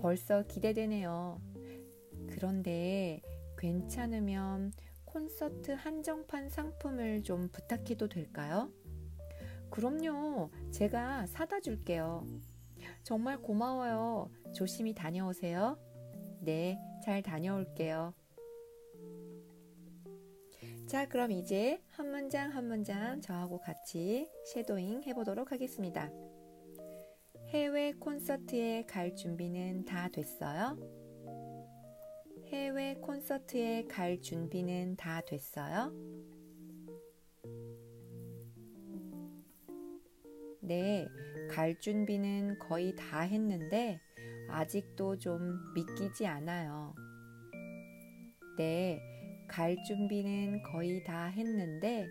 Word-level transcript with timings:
벌써 0.00 0.42
기대되네요. 0.42 1.40
그런데 2.28 3.22
괜찮으면 3.56 4.72
콘서트 5.06 5.70
한정판 5.70 6.50
상품을 6.50 7.22
좀 7.22 7.48
부탁해도 7.48 8.08
될까요? 8.08 8.70
그럼요. 9.70 10.50
제가 10.70 11.26
사다 11.26 11.60
줄게요. 11.60 12.26
정말 13.02 13.38
고마워요. 13.40 14.30
조심히 14.54 14.94
다녀오세요. 14.94 15.78
네, 16.40 16.78
잘 17.02 17.22
다녀올게요. 17.22 18.12
자, 20.88 21.06
그럼 21.06 21.30
이제 21.32 21.82
한 21.90 22.10
문장 22.10 22.50
한 22.50 22.66
문장 22.66 23.20
저하고 23.20 23.58
같이 23.60 24.26
쉐도잉 24.46 25.02
해보도록 25.02 25.52
하겠습니다. 25.52 26.10
해외 27.48 27.92
콘서트에 27.92 28.86
갈 28.86 29.14
준비는 29.14 29.84
다 29.84 30.08
됐어요? 30.08 30.78
해외 32.46 32.94
콘서트에 33.02 33.84
갈 33.84 34.22
준비는 34.22 34.96
다 34.96 35.20
됐어요? 35.20 35.92
네, 40.62 41.06
갈 41.50 41.78
준비는 41.78 42.60
거의 42.60 42.96
다 42.96 43.20
했는데 43.20 44.00
아직도 44.48 45.18
좀 45.18 45.54
믿기지 45.74 46.26
않아요. 46.26 46.94
네, 48.56 49.17
갈 49.48 49.76
준비는 49.84 50.62
거의 50.62 51.02
다 51.02 51.26
했는데 51.26 52.06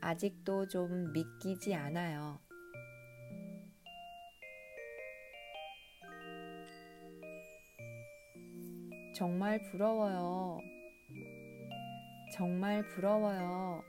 아직도 0.00 0.68
좀 0.68 1.12
믿기지 1.12 1.74
않아요. 1.74 2.38
정말 9.16 9.62
부러워요. 9.62 10.58
정말 12.36 12.86
부러워요. 12.88 13.82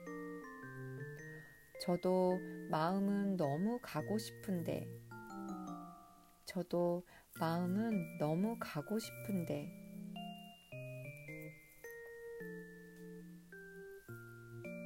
저도 1.81 2.39
마음은 2.69 3.35
너무 3.35 3.79
가고 3.81 4.17
싶은데, 4.17 4.87
저도 6.45 7.03
마음은 7.39 8.17
너무 8.19 8.55
가고 8.59 8.97
싶은데, 8.99 9.84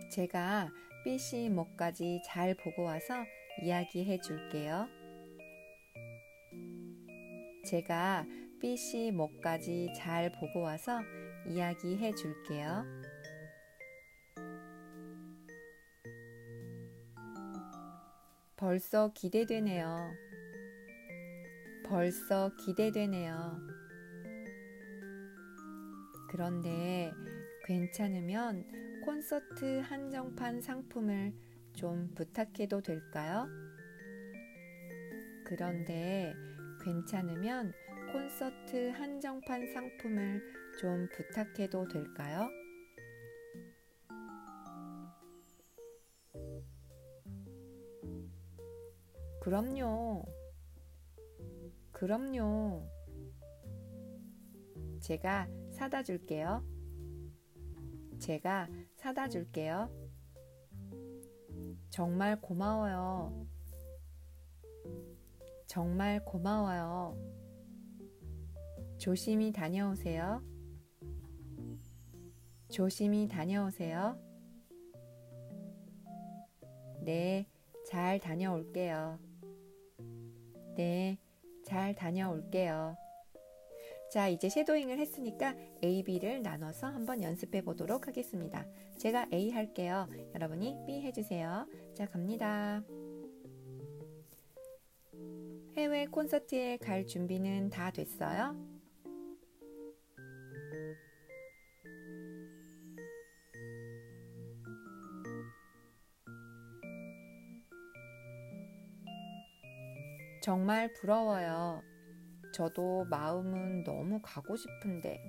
제가 0.09 0.71
B씨 1.03 1.49
목까지 1.49 2.21
잘 2.25 2.55
보고 2.55 2.83
와서 2.83 3.13
이야기해 3.63 4.19
줄게요. 4.19 4.87
제가 7.65 8.25
B씨 8.59 9.11
목까지 9.11 9.93
잘 9.95 10.31
보고 10.31 10.61
와서 10.61 10.99
이야기해 11.47 12.15
줄게요. 12.15 12.85
벌써 18.57 19.13
기대되네요. 19.13 20.11
벌써 21.85 22.51
기대되네요. 22.65 23.57
그런데 26.29 27.11
괜찮으면 27.65 28.88
콘서트 29.03 29.79
한정판 29.79 30.61
상품을 30.61 31.33
좀 31.73 32.13
부탁해도 32.15 32.81
될까요? 32.81 33.47
그런데 35.45 36.33
괜찮으면 36.83 37.73
콘서트 38.11 38.89
한정판 38.89 39.73
상품을 39.73 40.41
좀 40.79 41.07
부탁해도 41.09 41.87
될까요? 41.87 42.49
그럼요. 49.41 50.25
그럼요. 51.91 52.87
제가 55.01 55.47
사다 55.71 56.03
줄게요. 56.03 56.78
제가 58.29 58.69
사다 58.93 59.27
줄게요. 59.27 59.89
정말 61.89 62.39
고마워요. 62.39 63.47
정말 65.65 66.23
고마워요. 66.23 67.17
조심히 68.99 69.51
다녀오세요. 69.51 70.43
조심히 72.71 73.27
다녀오세요. 73.27 74.15
네, 77.01 77.47
잘 77.87 78.19
다녀올게요. 78.19 79.17
네, 80.75 81.17
잘 81.65 81.95
다녀올게요. 81.95 82.95
자, 84.09 84.27
이제 84.27 84.49
쉐도잉을 84.49 84.97
했으니까 84.97 85.55
A, 85.83 86.01
B를 86.03 86.41
나눠서 86.41 86.87
한번 86.87 87.21
연습해 87.21 87.61
보도록 87.61 88.07
하겠습니다. 88.07 88.65
제가 88.97 89.27
A 89.31 89.51
할게요. 89.51 90.09
여러분이 90.33 90.77
B 90.87 91.01
해주세요. 91.01 91.67
자, 91.93 92.07
갑니다. 92.07 92.83
해외 95.77 96.07
콘서트에 96.07 96.77
갈 96.77 97.05
준비는 97.05 97.69
다 97.69 97.91
됐어요? 97.91 98.55
정말 110.41 110.91
부러워요. 110.93 111.88
저도 112.59 113.05
마음은 113.05 113.85
너무 113.85 114.19
가고 114.21 114.53
싶은데 114.57 115.23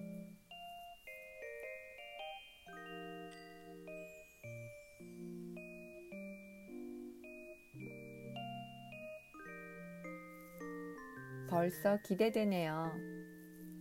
벌써 11.48 11.98
기대되네요. 12.02 12.90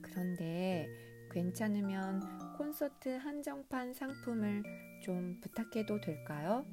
그런데 0.04 0.88
괜찮으면 1.31 2.22
콘서트 2.56 3.10
한정판 3.10 3.95
상품을 3.95 4.62
좀 5.02 5.40
부탁해도 5.42 6.00
될까요? 6.02 6.68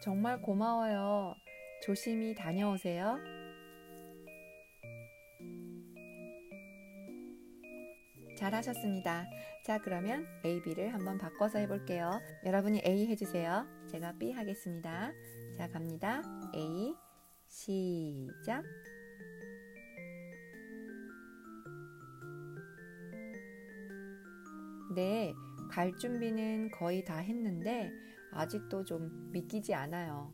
정말 0.00 0.40
고마워요. 0.40 1.34
조심히 1.82 2.34
다녀오세요. 2.34 3.18
잘하셨습니다. 8.36 9.26
자, 9.64 9.78
그러면 9.78 10.24
A, 10.44 10.62
B를 10.62 10.94
한번 10.94 11.18
바꿔서 11.18 11.58
해볼게요. 11.58 12.20
여러분이 12.44 12.82
A 12.86 13.08
해주세요. 13.08 13.66
제가 13.90 14.12
B 14.18 14.30
하겠습니다. 14.30 15.12
자, 15.56 15.68
갑니다. 15.68 16.22
A, 16.54 16.94
시작. 17.48 18.62
네, 24.94 25.34
갈 25.70 25.92
준비는 25.96 26.70
거의 26.70 27.04
다 27.04 27.18
했는데 27.18 27.90
아직도 28.32 28.84
좀 28.84 29.30
믿기지 29.32 29.74
않아요. 29.74 30.32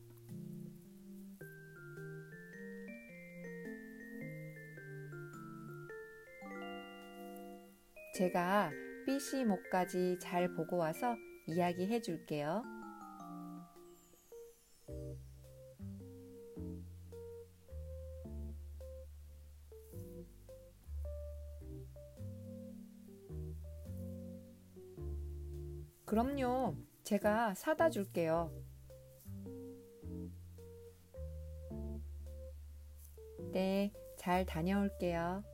제가 8.15 8.71
BC 9.07 9.45
목까지 9.45 10.19
잘 10.21 10.55
보고 10.55 10.77
와서 10.77 11.17
이야기해 11.49 12.01
줄게요. 12.01 12.63
그럼요. 26.05 26.77
제가 27.05 27.55
사다 27.55 27.91
줄게요. 27.91 28.51
네, 33.53 33.93
잘 34.17 34.47
다녀올게요. 34.47 35.45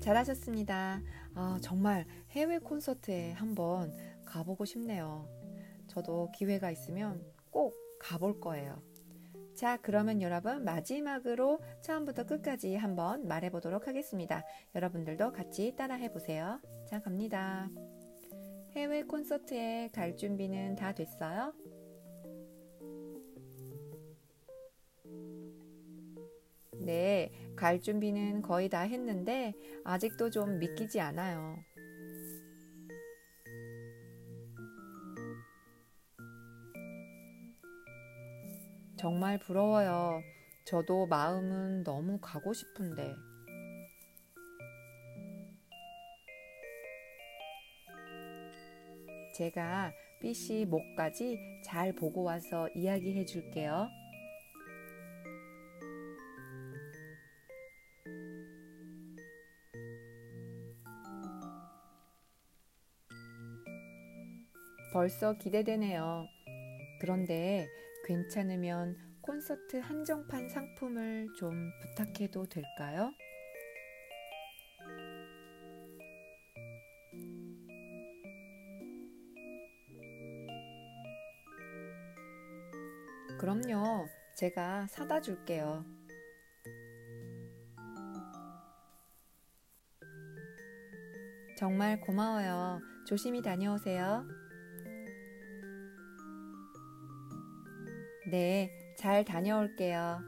잘하셨습니다. 0.00 1.00
아, 1.34 1.58
정말 1.62 2.04
해외 2.30 2.58
콘서트에 2.58 3.30
한번 3.32 3.92
가보고 4.24 4.64
싶네요. 4.64 5.28
저도 5.86 6.30
기회가 6.32 6.70
있으면 6.72 7.24
꼭 7.50 7.74
가볼 8.00 8.40
거예요. 8.40 8.82
자, 9.54 9.76
그러면 9.76 10.20
여러분 10.20 10.64
마지막으로 10.64 11.60
처음부터 11.82 12.24
끝까지 12.24 12.74
한번 12.74 13.28
말해보도록 13.28 13.86
하겠습니다. 13.86 14.44
여러분들도 14.74 15.30
같이 15.30 15.76
따라해 15.76 16.10
보세요. 16.10 16.60
자, 16.88 17.00
갑니다. 17.00 17.70
해외 18.74 19.02
콘서트에 19.02 19.90
갈 19.92 20.16
준비는 20.16 20.76
다 20.76 20.94
됐어요? 20.94 21.52
네, 26.80 27.30
갈 27.54 27.80
준비는 27.80 28.42
거의 28.42 28.68
다 28.68 28.80
했는데 28.80 29.52
아직도 29.84 30.30
좀 30.30 30.58
믿기지 30.58 31.00
않아요. 31.00 31.56
정말 38.96 39.38
부러워요. 39.38 40.22
저도 40.64 41.06
마음은 41.06 41.84
너무 41.84 42.18
가고 42.20 42.52
싶은데. 42.54 43.14
제가 49.32 49.92
B씨 50.20 50.66
목까지 50.66 51.38
잘 51.64 51.92
보고 51.92 52.22
와서 52.22 52.68
이야기해 52.74 53.24
줄게요. 53.24 53.88
벌써 64.92 65.32
기대되네요. 65.38 66.26
그런데 67.00 67.66
괜찮으면 68.04 68.96
콘서트 69.22 69.78
한정판 69.78 70.48
상품을 70.48 71.28
좀 71.38 71.70
부탁해도 71.80 72.46
될까요? 72.46 73.12
그럼요. 83.62 84.08
제가 84.34 84.86
사다 84.88 85.20
줄게요. 85.20 85.84
정말 91.56 92.00
고마워요. 92.00 92.80
조심히 93.06 93.40
다녀오세요. 93.40 94.26
네, 98.30 98.70
잘 98.98 99.24
다녀올게요. 99.24 100.20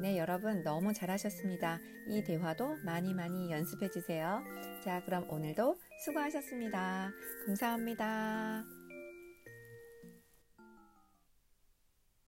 네, 0.00 0.16
여러분 0.16 0.62
너무 0.62 0.92
잘하셨습니다. 0.92 1.78
이 2.08 2.22
대화도 2.22 2.76
많이 2.84 3.14
많이 3.14 3.50
연습해 3.50 3.90
주세요. 3.90 4.42
자, 4.84 5.02
그럼 5.04 5.28
오늘도 5.28 5.78
수고하셨습니다. 6.04 7.10
감사합니다. 7.46 8.79